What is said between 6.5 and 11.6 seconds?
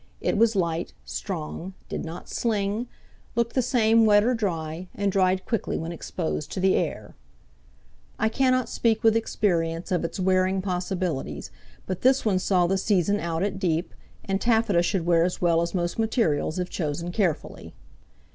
to the air. I cannot speak with experience of its wearing possibilities,